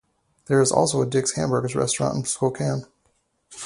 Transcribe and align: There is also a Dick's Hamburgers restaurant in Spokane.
There 0.47 0.63
is 0.63 0.71
also 0.71 1.03
a 1.03 1.05
Dick's 1.05 1.33
Hamburgers 1.35 1.75
restaurant 1.75 2.15
in 2.17 2.25
Spokane. 2.25 2.87